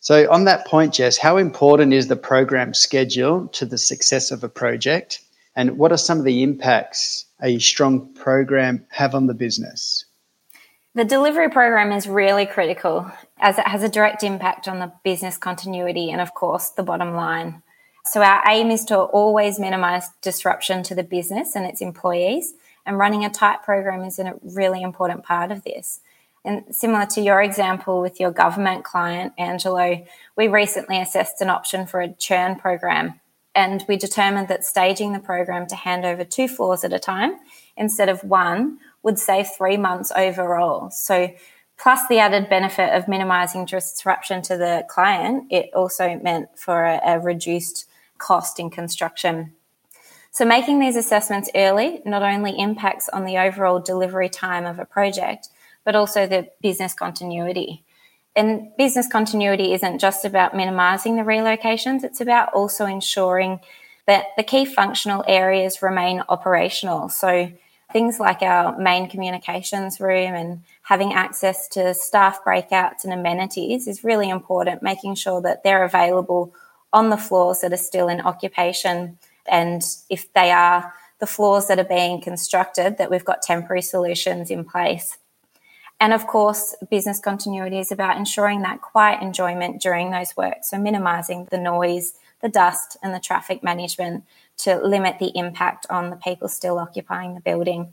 So, 0.00 0.28
on 0.28 0.46
that 0.46 0.66
point, 0.66 0.92
Jess, 0.94 1.16
how 1.16 1.36
important 1.36 1.92
is 1.92 2.08
the 2.08 2.16
program 2.16 2.74
schedule 2.74 3.46
to 3.52 3.64
the 3.64 3.78
success 3.78 4.32
of 4.32 4.42
a 4.42 4.48
project? 4.48 5.20
And 5.54 5.78
what 5.78 5.92
are 5.92 5.96
some 5.96 6.18
of 6.18 6.24
the 6.24 6.42
impacts 6.42 7.26
a 7.40 7.60
strong 7.60 8.12
program 8.12 8.84
have 8.90 9.14
on 9.14 9.28
the 9.28 9.34
business? 9.34 10.06
The 10.96 11.04
delivery 11.04 11.48
program 11.48 11.92
is 11.92 12.08
really 12.08 12.46
critical. 12.46 13.08
as 13.38 13.56
it 13.56 13.68
has 13.68 13.84
a 13.84 13.88
direct 13.88 14.24
impact 14.24 14.66
on 14.66 14.80
the 14.80 14.92
business 15.04 15.36
continuity 15.36 16.10
and, 16.10 16.20
of 16.20 16.34
course, 16.34 16.70
the 16.70 16.82
bottom 16.82 17.14
line. 17.14 17.62
So, 18.04 18.22
our 18.22 18.42
aim 18.48 18.70
is 18.70 18.84
to 18.86 18.98
always 18.98 19.58
minimize 19.58 20.08
disruption 20.22 20.82
to 20.84 20.94
the 20.94 21.02
business 21.02 21.54
and 21.54 21.66
its 21.66 21.80
employees, 21.80 22.54
and 22.86 22.98
running 22.98 23.24
a 23.24 23.30
tight 23.30 23.62
program 23.62 24.02
is 24.02 24.18
a 24.18 24.34
really 24.42 24.82
important 24.82 25.22
part 25.22 25.50
of 25.50 25.64
this. 25.64 26.00
And 26.44 26.74
similar 26.74 27.06
to 27.06 27.20
your 27.20 27.42
example 27.42 28.00
with 28.00 28.18
your 28.18 28.30
government 28.30 28.84
client, 28.84 29.34
Angelo, 29.36 30.04
we 30.36 30.48
recently 30.48 31.00
assessed 31.00 31.40
an 31.42 31.50
option 31.50 31.86
for 31.86 32.00
a 32.00 32.12
churn 32.12 32.56
program. 32.56 33.20
And 33.54 33.84
we 33.88 33.96
determined 33.96 34.48
that 34.48 34.64
staging 34.64 35.12
the 35.12 35.18
program 35.18 35.66
to 35.66 35.76
hand 35.76 36.04
over 36.04 36.24
two 36.24 36.48
floors 36.48 36.84
at 36.84 36.92
a 36.92 36.98
time 36.98 37.34
instead 37.76 38.08
of 38.08 38.24
one 38.24 38.78
would 39.02 39.18
save 39.18 39.48
three 39.48 39.76
months 39.76 40.12
overall. 40.14 40.90
So, 40.90 41.34
plus 41.76 42.06
the 42.08 42.18
added 42.18 42.48
benefit 42.48 42.94
of 42.94 43.08
minimizing 43.08 43.64
disruption 43.64 44.42
to 44.42 44.56
the 44.56 44.84
client, 44.88 45.44
it 45.50 45.70
also 45.74 46.18
meant 46.22 46.48
for 46.58 46.84
a, 46.84 47.00
a 47.04 47.20
reduced 47.20 47.86
cost 48.20 48.60
in 48.60 48.70
construction. 48.70 49.54
So, 50.30 50.44
making 50.44 50.78
these 50.78 50.94
assessments 50.94 51.50
early 51.56 52.02
not 52.04 52.22
only 52.22 52.56
impacts 52.56 53.08
on 53.08 53.24
the 53.24 53.38
overall 53.38 53.80
delivery 53.80 54.28
time 54.28 54.64
of 54.64 54.78
a 54.78 54.84
project, 54.84 55.48
but 55.84 55.96
also 55.96 56.26
the 56.26 56.48
business 56.62 56.94
continuity. 56.94 57.84
And 58.36 58.70
business 58.78 59.08
continuity 59.08 59.72
isn't 59.72 59.98
just 59.98 60.24
about 60.24 60.56
minimizing 60.56 61.16
the 61.16 61.22
relocations, 61.22 62.04
it's 62.04 62.20
about 62.20 62.54
also 62.54 62.86
ensuring 62.86 63.58
that 64.06 64.26
the 64.36 64.44
key 64.44 64.64
functional 64.64 65.24
areas 65.26 65.82
remain 65.82 66.22
operational. 66.28 67.08
So, 67.08 67.50
things 67.92 68.20
like 68.20 68.40
our 68.42 68.78
main 68.78 69.08
communications 69.08 70.00
room 70.00 70.34
and 70.34 70.62
having 70.82 71.12
access 71.12 71.66
to 71.68 71.92
staff 71.92 72.44
breakouts 72.44 73.02
and 73.02 73.12
amenities 73.12 73.88
is 73.88 74.04
really 74.04 74.28
important, 74.30 74.80
making 74.82 75.16
sure 75.16 75.40
that 75.42 75.64
they're 75.64 75.84
available 75.84 76.54
on 76.92 77.10
the 77.10 77.16
floors 77.16 77.60
that 77.60 77.72
are 77.72 77.76
still 77.76 78.08
in 78.08 78.20
occupation. 78.20 79.18
And 79.46 79.82
if 80.08 80.32
they 80.32 80.50
are 80.50 80.92
the 81.18 81.26
floors 81.26 81.66
that 81.66 81.78
are 81.78 81.84
being 81.84 82.20
constructed, 82.20 82.98
that 82.98 83.10
we've 83.10 83.24
got 83.24 83.42
temporary 83.42 83.82
solutions 83.82 84.50
in 84.50 84.64
place. 84.64 85.18
And 86.00 86.14
of 86.14 86.26
course, 86.26 86.74
business 86.90 87.20
continuity 87.20 87.78
is 87.78 87.92
about 87.92 88.16
ensuring 88.16 88.62
that 88.62 88.80
quiet 88.80 89.22
enjoyment 89.22 89.82
during 89.82 90.10
those 90.10 90.34
works. 90.34 90.70
So 90.70 90.78
minimizing 90.78 91.46
the 91.50 91.58
noise, 91.58 92.14
the 92.40 92.48
dust, 92.48 92.96
and 93.02 93.12
the 93.12 93.20
traffic 93.20 93.62
management 93.62 94.24
to 94.58 94.76
limit 94.76 95.18
the 95.18 95.30
impact 95.34 95.86
on 95.90 96.08
the 96.08 96.16
people 96.16 96.48
still 96.48 96.78
occupying 96.78 97.34
the 97.34 97.40
building. 97.40 97.92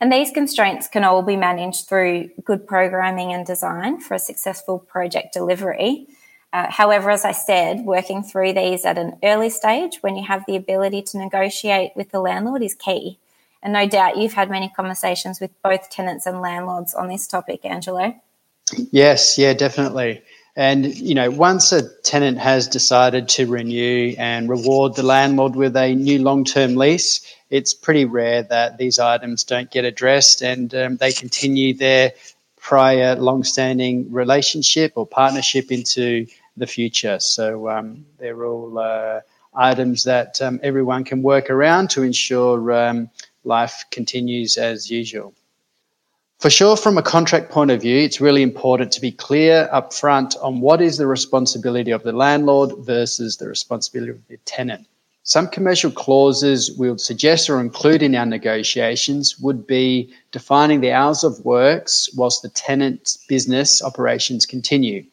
And 0.00 0.12
these 0.12 0.30
constraints 0.30 0.86
can 0.86 1.02
all 1.02 1.22
be 1.22 1.36
managed 1.36 1.88
through 1.88 2.30
good 2.44 2.66
programming 2.66 3.32
and 3.32 3.44
design 3.44 4.00
for 4.00 4.14
a 4.14 4.18
successful 4.18 4.78
project 4.78 5.32
delivery. 5.32 6.06
Uh, 6.54 6.70
however, 6.70 7.10
as 7.10 7.24
I 7.24 7.32
said, 7.32 7.80
working 7.80 8.22
through 8.22 8.52
these 8.52 8.84
at 8.84 8.96
an 8.96 9.18
early 9.24 9.50
stage 9.50 9.98
when 10.02 10.14
you 10.14 10.24
have 10.24 10.44
the 10.46 10.54
ability 10.54 11.02
to 11.02 11.18
negotiate 11.18 11.90
with 11.96 12.12
the 12.12 12.20
landlord 12.20 12.62
is 12.62 12.76
key. 12.76 13.18
And 13.60 13.72
no 13.72 13.88
doubt 13.88 14.18
you've 14.18 14.34
had 14.34 14.48
many 14.48 14.68
conversations 14.68 15.40
with 15.40 15.50
both 15.64 15.90
tenants 15.90 16.26
and 16.26 16.40
landlords 16.40 16.94
on 16.94 17.08
this 17.08 17.26
topic, 17.26 17.64
Angelo. 17.64 18.14
Yes, 18.92 19.36
yeah, 19.36 19.52
definitely. 19.52 20.22
And, 20.54 20.94
you 20.94 21.16
know, 21.16 21.28
once 21.28 21.72
a 21.72 21.88
tenant 22.02 22.38
has 22.38 22.68
decided 22.68 23.28
to 23.30 23.48
renew 23.48 24.14
and 24.16 24.48
reward 24.48 24.94
the 24.94 25.02
landlord 25.02 25.56
with 25.56 25.76
a 25.76 25.92
new 25.92 26.22
long 26.22 26.44
term 26.44 26.76
lease, 26.76 27.34
it's 27.50 27.74
pretty 27.74 28.04
rare 28.04 28.44
that 28.44 28.78
these 28.78 29.00
items 29.00 29.42
don't 29.42 29.72
get 29.72 29.84
addressed 29.84 30.40
and 30.40 30.72
um, 30.72 30.98
they 30.98 31.10
continue 31.10 31.74
their 31.74 32.12
prior 32.60 33.16
long 33.16 33.42
standing 33.42 34.12
relationship 34.12 34.92
or 34.94 35.04
partnership 35.04 35.72
into 35.72 36.26
the 36.56 36.66
future. 36.66 37.18
So 37.20 37.68
um, 37.68 38.06
they're 38.18 38.44
all 38.44 38.78
uh, 38.78 39.20
items 39.54 40.04
that 40.04 40.40
um, 40.40 40.60
everyone 40.62 41.04
can 41.04 41.22
work 41.22 41.50
around 41.50 41.90
to 41.90 42.02
ensure 42.02 42.72
um, 42.72 43.10
life 43.44 43.84
continues 43.90 44.56
as 44.56 44.90
usual. 44.90 45.34
For 46.40 46.50
sure, 46.50 46.76
from 46.76 46.98
a 46.98 47.02
contract 47.02 47.50
point 47.50 47.70
of 47.70 47.80
view, 47.80 47.96
it's 47.96 48.20
really 48.20 48.42
important 48.42 48.92
to 48.92 49.00
be 49.00 49.12
clear 49.12 49.68
upfront 49.72 50.36
on 50.42 50.60
what 50.60 50.82
is 50.82 50.98
the 50.98 51.06
responsibility 51.06 51.90
of 51.90 52.02
the 52.02 52.12
landlord 52.12 52.72
versus 52.84 53.36
the 53.36 53.48
responsibility 53.48 54.10
of 54.10 54.28
the 54.28 54.36
tenant. 54.44 54.86
Some 55.22 55.48
commercial 55.48 55.90
clauses 55.90 56.70
we'll 56.72 56.98
suggest 56.98 57.48
or 57.48 57.58
include 57.58 58.02
in 58.02 58.14
our 58.14 58.26
negotiations 58.26 59.38
would 59.38 59.66
be 59.66 60.12
defining 60.32 60.82
the 60.82 60.92
hours 60.92 61.24
of 61.24 61.42
works 61.46 62.10
whilst 62.14 62.42
the 62.42 62.50
tenant's 62.50 63.16
business 63.26 63.82
operations 63.82 64.44
continue. 64.44 65.06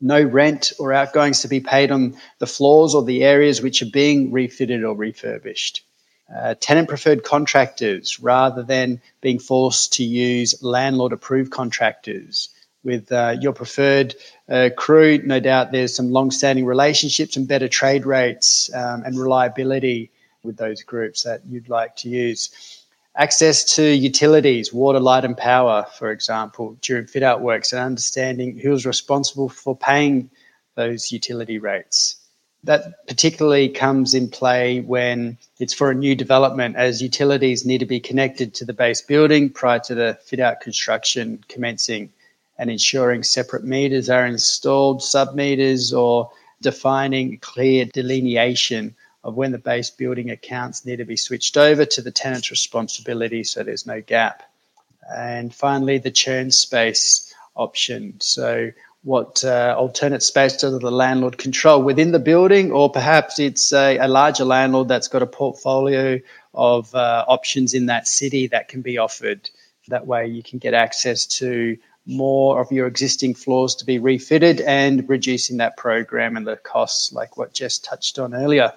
No 0.00 0.22
rent 0.22 0.72
or 0.78 0.92
outgoings 0.92 1.42
to 1.42 1.48
be 1.48 1.60
paid 1.60 1.90
on 1.90 2.16
the 2.38 2.46
floors 2.46 2.94
or 2.94 3.04
the 3.04 3.22
areas 3.24 3.60
which 3.60 3.82
are 3.82 3.90
being 3.90 4.32
refitted 4.32 4.82
or 4.84 4.94
refurbished 4.94 5.82
uh, 6.34 6.54
tenant 6.60 6.88
preferred 6.88 7.24
contractors 7.24 8.20
rather 8.20 8.62
than 8.62 9.00
being 9.20 9.38
forced 9.38 9.94
to 9.94 10.04
use 10.04 10.62
landlord 10.62 11.12
approved 11.12 11.50
contractors. 11.50 12.50
With 12.82 13.12
uh, 13.12 13.36
your 13.40 13.52
preferred 13.52 14.14
uh, 14.48 14.70
crew, 14.74 15.18
no 15.18 15.38
doubt 15.38 15.70
there's 15.70 15.94
some 15.94 16.12
long 16.12 16.30
standing 16.30 16.64
relationships 16.64 17.36
and 17.36 17.46
better 17.46 17.68
trade 17.68 18.06
rates 18.06 18.72
um, 18.72 19.02
and 19.04 19.18
reliability 19.18 20.10
with 20.42 20.56
those 20.56 20.82
groups 20.82 21.24
that 21.24 21.42
you'd 21.46 21.68
like 21.68 21.96
to 21.96 22.08
use. 22.08 22.79
Access 23.16 23.64
to 23.74 23.82
utilities, 23.82 24.72
water, 24.72 25.00
light, 25.00 25.24
and 25.24 25.36
power, 25.36 25.84
for 25.98 26.12
example, 26.12 26.76
during 26.80 27.06
fit 27.06 27.24
out 27.24 27.42
works, 27.42 27.72
and 27.72 27.82
understanding 27.82 28.56
who's 28.56 28.86
responsible 28.86 29.48
for 29.48 29.76
paying 29.76 30.30
those 30.76 31.10
utility 31.10 31.58
rates. 31.58 32.16
That 32.62 33.06
particularly 33.08 33.68
comes 33.68 34.14
in 34.14 34.28
play 34.28 34.80
when 34.80 35.38
it's 35.58 35.72
for 35.74 35.90
a 35.90 35.94
new 35.94 36.14
development, 36.14 36.76
as 36.76 37.02
utilities 37.02 37.66
need 37.66 37.78
to 37.78 37.86
be 37.86 37.98
connected 37.98 38.54
to 38.54 38.64
the 38.64 38.72
base 38.72 39.02
building 39.02 39.50
prior 39.50 39.80
to 39.80 39.94
the 39.94 40.18
fit 40.22 40.38
out 40.38 40.60
construction 40.60 41.42
commencing 41.48 42.12
and 42.58 42.70
ensuring 42.70 43.22
separate 43.22 43.64
meters 43.64 44.08
are 44.08 44.26
installed, 44.26 45.02
sub 45.02 45.34
meters, 45.34 45.92
or 45.92 46.30
defining 46.60 47.38
clear 47.38 47.86
delineation 47.86 48.94
of 49.22 49.34
when 49.34 49.52
the 49.52 49.58
base 49.58 49.90
building 49.90 50.30
accounts 50.30 50.84
need 50.84 50.96
to 50.96 51.04
be 51.04 51.16
switched 51.16 51.56
over 51.56 51.84
to 51.84 52.02
the 52.02 52.10
tenant's 52.10 52.50
responsibility 52.50 53.44
so 53.44 53.62
there's 53.62 53.86
no 53.86 54.00
gap. 54.00 54.42
And 55.14 55.54
finally, 55.54 55.98
the 55.98 56.10
churn 56.10 56.50
space 56.50 57.34
option. 57.56 58.14
So 58.20 58.70
what 59.02 59.44
uh, 59.44 59.74
alternate 59.78 60.22
space 60.22 60.56
does 60.56 60.78
the 60.78 60.90
landlord 60.90 61.38
control 61.38 61.82
within 61.82 62.12
the 62.12 62.18
building, 62.18 62.70
or 62.70 62.90
perhaps 62.90 63.38
it's 63.38 63.72
a, 63.72 63.96
a 63.98 64.08
larger 64.08 64.44
landlord 64.44 64.88
that's 64.88 65.08
got 65.08 65.22
a 65.22 65.26
portfolio 65.26 66.20
of 66.54 66.94
uh, 66.94 67.24
options 67.26 67.74
in 67.74 67.86
that 67.86 68.06
city 68.06 68.46
that 68.48 68.68
can 68.68 68.82
be 68.82 68.98
offered. 68.98 69.48
That 69.88 70.06
way, 70.06 70.26
you 70.26 70.42
can 70.42 70.58
get 70.58 70.74
access 70.74 71.26
to 71.26 71.76
more 72.06 72.60
of 72.60 72.72
your 72.72 72.86
existing 72.86 73.34
floors 73.34 73.74
to 73.76 73.86
be 73.86 73.98
refitted 73.98 74.60
and 74.60 75.08
reducing 75.08 75.58
that 75.58 75.76
program 75.76 76.36
and 76.36 76.46
the 76.46 76.56
costs, 76.56 77.12
like 77.12 77.36
what 77.36 77.52
Jess 77.52 77.78
touched 77.78 78.18
on 78.18 78.34
earlier. 78.34 78.72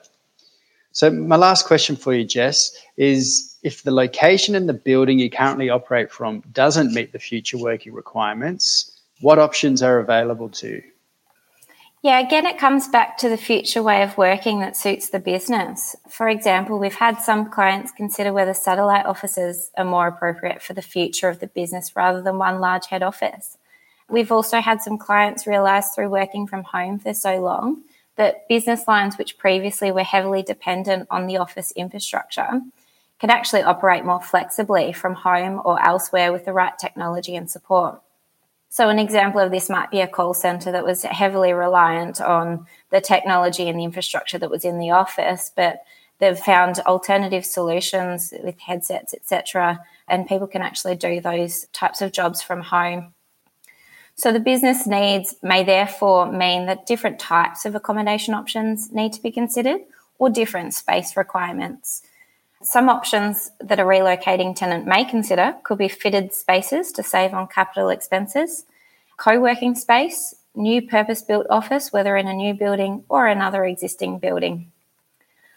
So, 0.94 1.10
my 1.10 1.36
last 1.36 1.66
question 1.66 1.96
for 1.96 2.14
you, 2.14 2.24
Jess, 2.24 2.72
is 2.98 3.58
if 3.64 3.82
the 3.82 3.92
location 3.92 4.54
and 4.54 4.70
the 4.70 4.74
building 4.74 5.18
you 5.18 5.30
currently 5.30 5.70
operate 5.70 6.12
from 6.12 6.44
doesn't 6.52 6.94
meet 6.94 7.12
the 7.12 7.20
future 7.20 7.58
working 7.58 7.94
requirements, 7.94 9.00
what 9.20 9.40
options 9.40 9.82
are 9.82 9.98
available 9.98 10.50
to 10.50 10.68
you? 10.68 10.84
Yeah, 12.04 12.20
again, 12.20 12.46
it 12.46 12.60
comes 12.60 12.88
back 12.90 13.18
to 13.20 13.30
the 13.30 13.38
future 13.38 13.82
way 13.82 14.04
of 14.04 14.18
working 14.18 14.60
that 14.60 14.78
suits 14.78 15.10
the 15.10 15.20
business. 15.20 15.96
For 16.10 16.28
example, 16.28 16.78
we've 16.78 16.94
had 16.94 17.20
some 17.22 17.50
clients 17.50 17.92
consider 17.92 18.32
whether 18.32 18.54
satellite 18.54 19.06
offices 19.06 19.72
are 19.78 19.86
more 19.86 20.08
appropriate 20.08 20.62
for 20.62 20.74
the 20.74 20.82
future 20.82 21.30
of 21.30 21.40
the 21.40 21.48
business 21.48 21.96
rather 21.96 22.22
than 22.22 22.38
one 22.38 22.60
large 22.60 22.88
head 22.88 23.02
office. 23.02 23.58
We've 24.10 24.32
also 24.34 24.60
had 24.60 24.82
some 24.82 24.98
clients 24.98 25.48
realize 25.48 25.90
through 25.90 26.10
working 26.10 26.46
from 26.46 26.64
home 26.64 27.00
for 27.00 27.14
so 27.14 27.40
long 27.40 27.84
that 28.16 28.48
business 28.48 28.88
lines 28.88 29.18
which 29.18 29.38
previously 29.38 29.92
were 29.92 30.04
heavily 30.04 30.44
dependent 30.44 31.08
on 31.10 31.28
the 31.28 31.38
office 31.38 31.72
infrastructure 31.72 32.62
can 33.20 33.30
actually 33.30 33.64
operate 33.64 34.06
more 34.06 34.22
flexibly 34.22 34.92
from 34.92 35.14
home 35.14 35.62
or 35.64 35.82
elsewhere 35.82 36.32
with 36.32 36.46
the 36.46 36.54
right 36.54 36.78
technology 36.78 37.36
and 37.36 37.50
support. 37.50 38.02
So, 38.70 38.90
an 38.90 39.00
example 39.00 39.40
of 39.40 39.52
this 39.52 39.70
might 39.70 39.92
be 39.92 40.02
a 40.02 40.08
call 40.08 40.34
center 40.34 40.72
that 40.72 40.84
was 40.84 41.04
heavily 41.04 41.54
reliant 41.54 42.20
on 42.20 42.66
the 42.90 43.00
technology 43.00 43.70
and 43.70 43.80
the 43.80 43.84
infrastructure 43.84 44.40
that 44.40 44.50
was 44.50 44.66
in 44.66 44.80
the 44.80 44.90
office, 44.90 45.52
but 45.56 45.84
they've 46.18 46.38
found 46.38 46.80
alternative 46.80 47.46
solutions 47.46 48.34
with 48.44 48.60
headsets, 48.60 49.14
etc., 49.14 49.80
and 50.08 50.28
people 50.28 50.48
can 50.48 50.62
actually 50.62 50.96
do 50.96 51.22
those 51.22 51.66
types 51.72 52.02
of 52.02 52.12
jobs 52.12 52.42
from 52.42 52.62
home. 52.62 53.14
So, 54.16 54.32
the 54.32 54.40
business 54.40 54.86
needs 54.86 55.36
may 55.42 55.64
therefore 55.64 56.32
mean 56.32 56.68
that 56.68 56.86
different 56.86 57.20
types 57.20 57.66
of 57.66 57.76
accommodation 57.76 58.34
options 58.34 58.92
need 58.92 59.14
to 59.14 59.22
be 59.22 59.32
considered 59.32 59.82
or 60.20 60.30
different 60.30 60.74
space 60.74 61.18
requirements. 61.18 62.04
Some 62.62 62.90
options 62.90 63.52
that 63.60 63.80
a 63.80 63.84
relocating 63.84 64.56
tenant 64.56 64.86
may 64.86 65.04
consider 65.04 65.56
could 65.64 65.80
be 65.80 65.90
fitted 65.90 66.32
spaces 66.32 66.92
to 66.94 67.04
save 67.04 67.34
on 67.34 67.48
capital 67.48 67.90
expenses. 67.90 68.66
co 69.18 69.40
working 69.40 69.76
space, 69.76 70.36
new 70.56 70.82
purpose 70.82 71.22
built 71.22 71.48
office, 71.50 71.92
whether 71.92 72.16
in 72.16 72.28
a 72.28 72.34
new 72.34 72.54
building 72.54 73.04
or 73.10 73.28
another 73.28 73.66
existing 73.66 74.20
building. 74.20 74.72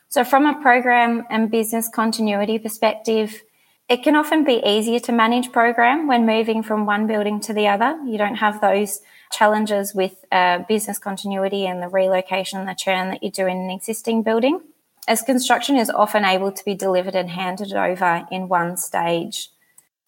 So, 0.09 0.25
from 0.25 0.47
a 0.47 0.61
program 0.61 1.25
and 1.31 1.51
business 1.51 1.89
continuity 1.89 2.59
perspective, 2.59 3.43
it 3.89 4.03
can 4.03 4.17
often 4.17 4.45
be 4.45 4.61
easier 4.65 4.99
to 4.99 5.13
manage 5.13 5.53
program 5.53 6.09
when 6.09 6.27
moving 6.27 6.63
from 6.63 6.87
one 6.87 7.07
building 7.07 7.41
to 7.41 7.53
the 7.53 7.69
other. 7.69 7.99
You 8.05 8.19
don't 8.19 8.37
have 8.37 8.61
those 8.61 9.01
challenges 9.33 9.95
with 9.95 10.25
uh, 10.33 10.61
business 10.69 10.99
continuity 10.99 11.67
and 11.67 11.81
the 11.81 11.89
relocation 11.89 12.59
and 12.59 12.69
the 12.69 12.75
churn 12.75 13.11
that 13.11 13.23
you 13.23 13.31
do 13.31 13.47
in 13.47 13.57
an 13.57 13.71
existing 13.71 14.23
building, 14.23 14.61
as 15.07 15.23
construction 15.23 15.77
is 15.77 15.89
often 15.89 16.25
able 16.25 16.51
to 16.51 16.65
be 16.65 16.75
delivered 16.75 17.15
and 17.15 17.31
handed 17.31 17.73
over 17.73 18.27
in 18.33 18.49
one 18.49 18.77
stage. 18.77 19.51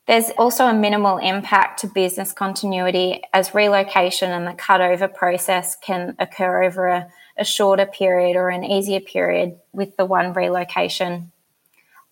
There's 0.09 0.31
also 0.39 0.67
a 0.67 0.75
minimal 0.75 1.19
impact 1.19 1.81
to 1.81 1.87
business 1.87 2.33
continuity 2.33 3.23
as 3.33 3.55
relocation 3.55 4.31
and 4.33 4.47
the 4.47 4.53
cutover 4.53 5.13
process 5.13 5.77
can 5.77 6.17
occur 6.19 6.65
over 6.65 6.89
a, 6.89 7.09
a 7.37 7.45
shorter 7.45 7.87
period 7.87 8.35
or 8.35 8.49
an 8.49 8.65
easier 8.65 9.01
period 9.01 9.59
with 9.73 9.97
the 9.97 10.07
one 10.07 10.33
relocation. 10.33 11.31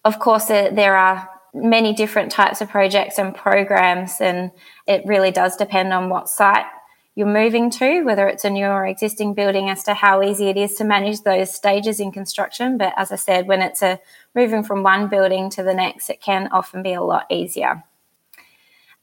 Of 0.05 0.21
course, 0.21 0.47
there 0.47 0.95
are 0.95 1.29
many 1.57 1.93
different 1.95 2.31
types 2.31 2.61
of 2.61 2.69
projects 2.69 3.19
and 3.19 3.35
programs, 3.35 4.21
and 4.21 4.51
it 4.87 5.03
really 5.07 5.31
does 5.31 5.57
depend 5.57 5.93
on 5.93 6.11
what 6.11 6.29
site 6.29 6.67
you're 7.15 7.27
moving 7.27 7.71
to, 7.71 8.03
whether 8.03 8.29
it's 8.29 8.45
a 8.45 8.51
new 8.51 8.67
or 8.67 8.87
existing 8.87 9.33
building, 9.33 9.71
as 9.71 9.83
to 9.85 9.95
how 9.95 10.23
easy 10.23 10.49
it 10.49 10.57
is 10.59 10.75
to 10.75 10.85
manage 10.85 11.23
those 11.23 11.53
stages 11.53 11.99
in 11.99 12.13
construction. 12.13 12.77
But 12.77 12.93
as 12.97 13.11
I 13.11 13.17
said, 13.17 13.49
when 13.49 13.63
it's 13.63 13.83
a 13.83 13.99
moving 14.35 14.63
from 14.63 14.83
one 14.83 15.09
building 15.09 15.49
to 15.51 15.63
the 15.63 15.73
next, 15.73 16.11
it 16.11 16.21
can 16.21 16.49
often 16.53 16.83
be 16.83 16.93
a 16.93 17.03
lot 17.03 17.25
easier. 17.31 17.83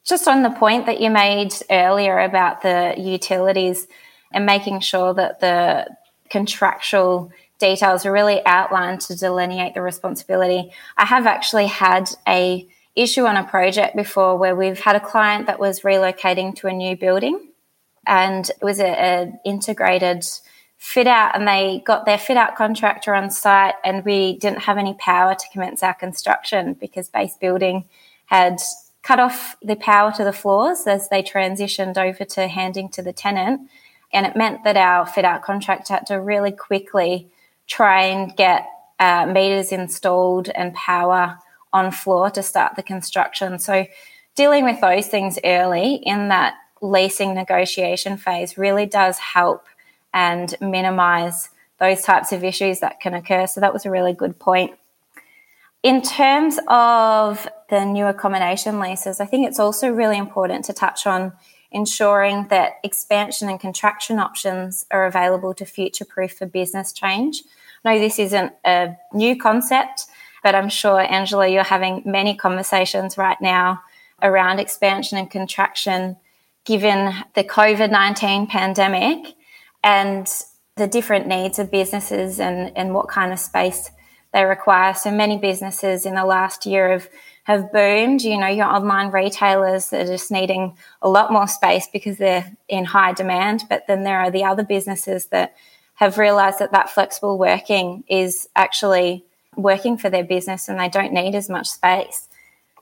Just 0.04 0.28
on 0.28 0.44
the 0.44 0.52
point 0.52 0.86
that 0.86 1.02
you 1.02 1.10
made 1.10 1.54
earlier 1.72 2.20
about 2.20 2.62
the 2.62 2.94
utilities 2.98 3.88
and 4.32 4.46
making 4.46 4.82
sure 4.82 5.14
that 5.14 5.40
the 5.40 5.88
contractual 6.30 7.32
details 7.64 8.06
are 8.06 8.12
really 8.12 8.46
outlined 8.46 9.00
to 9.00 9.16
delineate 9.16 9.74
the 9.74 9.82
responsibility. 9.82 10.72
I 10.98 11.06
have 11.06 11.26
actually 11.26 11.68
had 11.68 12.10
a 12.28 12.68
issue 12.94 13.26
on 13.26 13.38
a 13.38 13.44
project 13.46 13.96
before 13.96 14.38
where 14.38 14.56
we've 14.56 14.82
had 14.82 14.98
a 14.98 15.00
client 15.00 15.48
that 15.48 15.60
was 15.60 15.80
relocating 15.80 16.54
to 16.56 16.68
a 16.68 16.74
new 16.74 16.98
building 16.98 17.50
and 18.06 18.50
it 18.50 18.62
was 18.62 18.80
an 18.82 19.40
integrated 19.46 20.26
fit 20.78 21.08
out 21.08 21.36
and 21.36 21.48
they 21.48 21.82
got 21.86 22.06
their 22.06 22.18
fit 22.18 22.36
out 22.36 22.58
contractor 22.58 23.16
on 23.16 23.32
site 23.32 23.76
and 23.86 24.04
we 24.04 24.38
didn't 24.40 24.60
have 24.60 24.78
any 24.78 24.94
power 24.96 25.34
to 25.34 25.46
commence 25.54 25.82
our 25.82 25.94
construction 25.94 26.74
because 26.74 27.08
base 27.08 27.38
building 27.38 27.86
had 28.26 28.58
cut 29.02 29.20
off 29.20 29.56
the 29.62 29.78
power 29.78 30.12
to 30.12 30.26
the 30.26 30.34
floors 30.34 30.86
as 30.86 31.08
they 31.08 31.24
transitioned 31.24 31.98
over 31.98 32.26
to 32.26 32.48
handing 32.48 32.90
to 32.90 33.02
the 33.02 33.14
tenant 33.14 33.62
and 34.12 34.26
it 34.26 34.36
meant 34.36 34.66
that 34.66 34.76
our 34.76 35.06
fit 35.06 35.24
out 35.24 35.42
contractor 35.42 35.94
had 35.94 36.06
to 36.06 36.20
really 36.20 36.52
quickly 36.52 37.30
try 37.68 38.04
and 38.04 38.36
get 38.36 38.68
uh, 39.00 39.26
meters 39.26 39.72
installed 39.72 40.50
and 40.50 40.74
power 40.74 41.38
on 41.72 41.92
floor 41.92 42.30
to 42.30 42.44
start 42.44 42.76
the 42.76 42.84
construction 42.84 43.58
so 43.58 43.86
dealing 44.36 44.64
with 44.64 44.80
those 44.82 45.08
things 45.08 45.40
early 45.44 45.96
in 45.96 46.30
that 46.30 46.56
leasing 46.82 47.34
negotiation 47.34 48.18
phase 48.18 48.58
really 48.58 48.86
does 48.86 49.18
help 49.18 49.66
and 50.14 50.56
minimize 50.62 51.50
those 51.80 52.02
types 52.02 52.32
of 52.32 52.44
issues 52.44 52.80
that 52.82 53.00
can 53.00 53.14
occur. 53.14 53.48
So 53.48 53.62
that 53.62 53.74
was 53.74 53.86
a 53.86 53.92
really 53.92 54.14
good 54.14 54.38
point. 54.38 54.78
In 55.82 56.02
terms 56.02 56.60
of 56.68 57.48
the 57.70 57.84
new 57.84 58.06
accommodation 58.06 58.80
leases, 58.80 59.20
I 59.20 59.26
think 59.26 59.48
it's 59.48 59.60
also 59.60 59.90
really 59.90 60.18
important 60.18 60.66
to 60.66 60.74
touch 60.74 61.06
on 61.06 61.34
ensuring 61.74 62.48
that 62.50 62.74
expansion 62.84 63.50
and 63.50 63.60
contraction 63.60 64.20
options 64.20 64.86
are 64.92 65.06
available 65.06 65.54
to 65.56 65.66
future 65.66 66.06
proof 66.06 66.34
for 66.34 66.46
business 66.46 66.94
change. 66.94 67.44
Know 67.84 68.00
this 68.00 68.20
isn't 68.20 68.54
a 68.64 68.96
new 69.14 69.38
concept, 69.38 70.06
but 70.44 70.56
I'm 70.56 70.70
sure, 70.70 71.00
Angelo, 71.00 71.44
you're 71.44 71.64
having 71.64 72.04
many 72.06 72.36
conversations 72.36 73.18
right 73.18 73.40
now 73.42 73.82
around 74.22 74.60
expansion 74.60 75.18
and 75.18 75.30
contraction 75.30 76.18
given 76.66 77.14
the 77.34 77.44
COVID 77.44 77.92
19 77.92 78.48
pandemic 78.48 79.36
and 79.84 80.28
the 80.76 80.88
different 80.88 81.28
needs 81.28 81.60
of 81.60 81.70
businesses 81.70 82.40
and, 82.40 82.72
and 82.78 82.94
what 82.94 83.08
kind 83.08 83.34
of 83.34 83.40
space 83.40 83.92
they 84.34 84.44
require. 84.44 84.94
So 84.94 85.12
many 85.12 85.38
businesses 85.38 86.06
in 86.06 86.16
the 86.16 86.26
last 86.26 86.66
year 86.66 86.92
have, 86.92 87.10
have 87.44 87.72
boomed. 87.72 88.22
You 88.22 88.38
know, 88.38 88.48
your 88.48 88.66
online 88.66 89.12
retailers 89.12 89.94
are 89.94 90.06
just 90.06 90.32
needing 90.32 90.76
a 91.02 91.10
lot 91.10 91.32
more 91.32 91.48
space 91.48 91.88
because 91.92 92.18
they're 92.18 92.52
in 92.68 92.86
high 92.86 93.14
demand. 93.14 93.64
But 93.70 93.88
then 93.88 94.04
there 94.04 94.20
are 94.20 94.32
the 94.32 94.44
other 94.44 94.64
businesses 94.64 95.28
that 95.28 95.56
have 95.96 96.18
realized 96.18 96.60
that 96.60 96.72
that 96.72 96.90
flexible 96.90 97.38
working 97.38 98.04
is 98.08 98.50
actually 98.56 99.24
working 99.56 99.98
for 99.98 100.10
their 100.10 100.24
business 100.24 100.68
and 100.68 100.80
they 100.80 100.90
don't 100.90 101.14
need 101.14 101.36
as 101.36 101.50
much 101.50 101.70
space. 101.70 102.28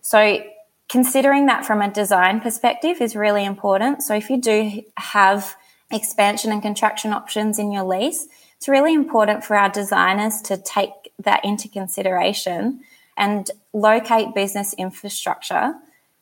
So 0.01 0.41
considering 0.87 1.45
that 1.47 1.65
from 1.65 1.81
a 1.81 1.91
design 1.91 2.39
perspective 2.39 3.01
is 3.01 3.15
really 3.15 3.45
important. 3.45 4.03
So 4.03 4.15
if 4.15 4.29
you 4.29 4.39
do 4.39 4.83
have 4.97 5.55
expansion 5.91 6.51
and 6.51 6.61
contraction 6.61 7.13
options 7.13 7.59
in 7.59 7.71
your 7.71 7.83
lease, 7.83 8.27
it's 8.57 8.67
really 8.67 8.93
important 8.93 9.43
for 9.43 9.55
our 9.55 9.69
designers 9.69 10.41
to 10.43 10.57
take 10.57 10.91
that 11.23 11.43
into 11.45 11.67
consideration 11.67 12.81
and 13.17 13.49
locate 13.73 14.33
business 14.33 14.73
infrastructure, 14.73 15.73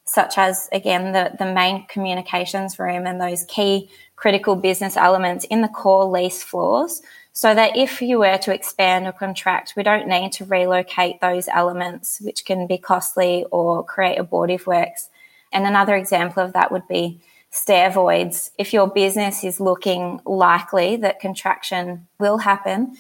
such 0.06 0.38
as, 0.38 0.70
again, 0.72 1.12
the, 1.12 1.36
the 1.38 1.54
main 1.54 1.86
communications 1.88 2.80
room 2.80 3.06
and 3.06 3.22
those 3.22 3.46
key 3.46 3.90
critical 4.16 4.56
business 4.56 4.98
elements 4.98 5.46
in 5.46 5.62
the 5.62 5.68
core 5.68 6.06
lease 6.06 6.44
floors 6.44 7.02
so 7.32 7.56
that 7.56 7.78
if 7.78 8.02
you 8.02 8.20
were 8.20 8.38
to 8.38 8.54
expand 8.54 9.08
or 9.08 9.12
contract, 9.12 9.74
we 9.78 9.84
don't 9.84 10.08
need 10.08 10.32
to 10.34 10.46
relocate 10.46 11.22
those 11.22 11.48
elements, 11.48 12.20
which 12.20 12.44
can 12.44 12.68
be 12.68 12.78
costly 12.78 13.46
or 13.52 13.84
create 13.84 14.18
abortive 14.18 14.68
works. 14.68 15.10
And 15.54 15.66
another 15.66 15.96
example 15.96 16.44
of 16.44 16.54
that 16.54 16.72
would 16.72 16.88
be 16.88 17.22
stair 17.52 17.90
voids. 17.92 18.52
If 18.58 18.74
your 18.74 18.88
business 18.88 19.44
is 19.44 19.60
looking 19.60 20.20
likely 20.26 20.98
that 20.98 21.20
contraction 21.20 22.08
will 22.20 22.40
happen, 22.40 22.98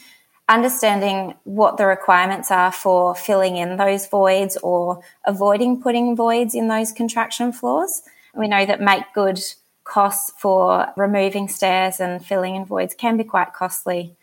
understanding 0.49 1.35
what 1.43 1.77
the 1.77 1.85
requirements 1.85 2.49
are 2.49 2.71
for 2.71 3.13
filling 3.13 3.55
in 3.55 3.77
those 3.77 4.07
voids 4.07 4.57
or 4.57 5.01
avoiding 5.23 5.81
putting 5.81 6.15
voids 6.15 6.55
in 6.55 6.67
those 6.67 6.91
contraction 6.91 7.53
floors. 7.53 8.01
We 8.35 8.47
know 8.47 8.65
that 8.65 8.81
make 8.81 9.03
good 9.13 9.39
costs 9.83 10.33
for 10.39 10.91
removing 10.97 11.47
stairs 11.47 11.99
and 11.99 12.25
filling 12.25 12.55
in 12.55 12.65
voids 12.65 12.95
can 12.95 13.15
be 13.15 13.23
quite 13.23 13.53
costly. 13.53 14.15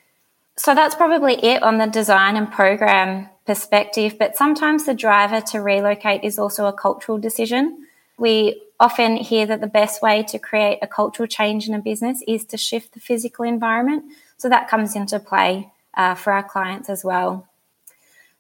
So 0.57 0.75
that's 0.75 0.97
probably 0.97 1.35
it 1.45 1.63
on 1.63 1.79
the 1.79 1.87
design 1.87 2.37
and 2.37 2.51
program 2.51 3.29
perspective. 3.47 4.19
But 4.19 4.37
sometimes 4.37 4.85
the 4.85 4.95
driver 4.95 5.41
to 5.53 5.61
relocate 5.61 6.25
is 6.25 6.39
also 6.39 6.67
a 6.67 6.73
cultural 6.73 7.19
decision. 7.19 7.87
We 8.19 8.63
often 8.81 9.17
hear 9.17 9.47
that 9.47 9.61
the 9.61 9.67
best 9.67 10.03
way 10.03 10.25
to 10.25 10.39
create 10.39 10.79
a 10.83 10.87
cultural 10.87 11.29
change 11.29 11.69
in 11.69 11.75
a 11.75 11.79
business 11.79 12.23
is 12.27 12.45
to 12.47 12.57
shift 12.57 12.95
the 12.95 13.01
physical 13.01 13.45
environment. 13.45 14.05
So 14.39 14.49
that 14.49 14.69
comes 14.69 14.97
into 14.97 15.21
play 15.21 15.71
uh, 15.97 16.15
for 16.15 16.33
our 16.33 16.43
clients 16.43 16.89
as 16.89 17.05
well. 17.05 17.49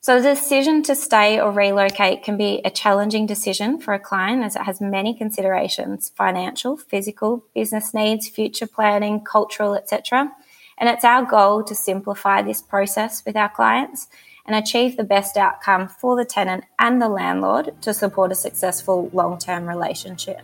So 0.00 0.20
the 0.20 0.34
decision 0.34 0.84
to 0.84 0.94
stay 0.94 1.40
or 1.40 1.50
relocate 1.50 2.22
can 2.22 2.36
be 2.36 2.60
a 2.64 2.70
challenging 2.70 3.26
decision 3.26 3.80
for 3.80 3.92
a 3.92 3.98
client 3.98 4.44
as 4.44 4.54
it 4.54 4.62
has 4.62 4.80
many 4.80 5.14
considerations 5.14 6.12
financial, 6.14 6.76
physical, 6.76 7.44
business 7.54 7.92
needs, 7.92 8.28
future 8.28 8.68
planning, 8.68 9.20
cultural, 9.24 9.74
etc. 9.74 10.30
And 10.78 10.88
it's 10.88 11.04
our 11.04 11.24
goal 11.24 11.64
to 11.64 11.74
simplify 11.74 12.42
this 12.42 12.62
process 12.62 13.24
with 13.24 13.34
our 13.34 13.48
clients 13.48 14.06
and 14.46 14.54
achieve 14.54 14.96
the 14.96 15.02
best 15.02 15.36
outcome 15.36 15.88
for 15.88 16.14
the 16.14 16.24
tenant 16.24 16.64
and 16.78 17.02
the 17.02 17.08
landlord 17.08 17.74
to 17.82 17.92
support 17.92 18.30
a 18.30 18.36
successful 18.36 19.10
long 19.12 19.38
term 19.38 19.66
relationship. 19.66 20.40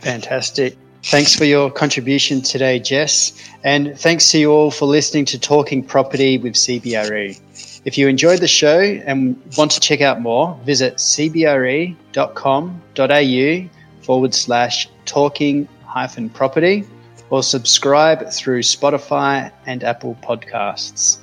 Fantastic. 0.00 0.76
Thanks 1.04 1.34
for 1.34 1.44
your 1.44 1.70
contribution 1.70 2.42
today, 2.42 2.78
Jess. 2.78 3.32
And 3.64 3.98
thanks 3.98 4.30
to 4.30 4.38
you 4.38 4.52
all 4.52 4.70
for 4.70 4.86
listening 4.86 5.24
to 5.26 5.38
Talking 5.38 5.82
Property 5.82 6.38
with 6.38 6.54
CBRE. 6.54 7.82
If 7.84 7.98
you 7.98 8.06
enjoyed 8.06 8.38
the 8.38 8.46
show 8.46 8.78
and 8.80 9.42
want 9.58 9.72
to 9.72 9.80
check 9.80 10.00
out 10.00 10.20
more, 10.20 10.56
visit 10.64 10.96
cbre.com.au 10.96 11.96
forward 14.02 14.34
slash 14.34 14.88
talking 15.04 15.68
hyphen 15.84 16.30
property 16.30 16.84
or 17.30 17.42
subscribe 17.42 18.30
through 18.30 18.60
Spotify 18.60 19.50
and 19.66 19.82
Apple 19.82 20.16
Podcasts. 20.22 21.18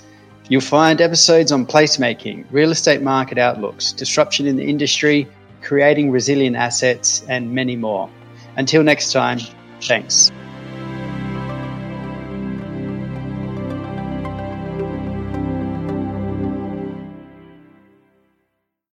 You'll 0.49 0.61
find 0.61 0.99
episodes 0.99 1.51
on 1.53 1.65
placemaking, 1.65 2.45
real 2.51 2.71
estate 2.71 3.01
market 3.01 3.37
outlooks, 3.37 3.93
disruption 3.93 4.45
in 4.45 4.57
the 4.57 4.65
industry, 4.65 5.27
creating 5.61 6.11
resilient 6.11 6.55
assets, 6.55 7.23
and 7.29 7.53
many 7.53 7.75
more. 7.75 8.09
Until 8.57 8.83
next 8.83 9.13
time, 9.13 9.39
thanks. 9.87 10.31